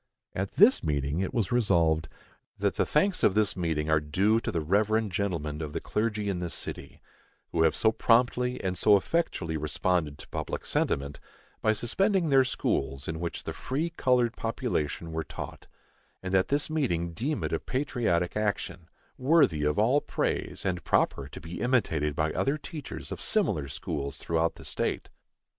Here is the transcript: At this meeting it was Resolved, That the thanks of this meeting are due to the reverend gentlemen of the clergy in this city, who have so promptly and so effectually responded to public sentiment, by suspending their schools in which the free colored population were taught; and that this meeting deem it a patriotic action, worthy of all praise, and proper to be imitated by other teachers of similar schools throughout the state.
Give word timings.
At 0.33 0.53
this 0.53 0.83
meeting 0.83 1.19
it 1.19 1.31
was 1.31 1.51
Resolved, 1.51 2.09
That 2.57 2.73
the 2.75 2.87
thanks 2.87 3.21
of 3.21 3.35
this 3.35 3.55
meeting 3.55 3.87
are 3.87 3.99
due 3.99 4.39
to 4.39 4.51
the 4.51 4.59
reverend 4.61 5.11
gentlemen 5.11 5.61
of 5.61 5.73
the 5.73 5.79
clergy 5.79 6.27
in 6.27 6.39
this 6.39 6.55
city, 6.55 6.99
who 7.51 7.61
have 7.61 7.75
so 7.75 7.91
promptly 7.91 8.59
and 8.63 8.75
so 8.75 8.97
effectually 8.97 9.57
responded 9.57 10.17
to 10.17 10.27
public 10.29 10.65
sentiment, 10.65 11.19
by 11.61 11.73
suspending 11.73 12.29
their 12.31 12.43
schools 12.43 13.07
in 13.07 13.19
which 13.19 13.43
the 13.43 13.53
free 13.53 13.91
colored 13.91 14.35
population 14.35 15.11
were 15.11 15.23
taught; 15.23 15.67
and 16.23 16.33
that 16.33 16.47
this 16.47 16.67
meeting 16.67 17.13
deem 17.13 17.43
it 17.43 17.53
a 17.53 17.59
patriotic 17.59 18.35
action, 18.35 18.89
worthy 19.19 19.61
of 19.63 19.77
all 19.77 20.01
praise, 20.01 20.65
and 20.65 20.83
proper 20.83 21.27
to 21.27 21.39
be 21.39 21.61
imitated 21.61 22.15
by 22.15 22.33
other 22.33 22.57
teachers 22.57 23.11
of 23.11 23.21
similar 23.21 23.67
schools 23.67 24.17
throughout 24.17 24.55
the 24.55 24.65
state. 24.65 25.09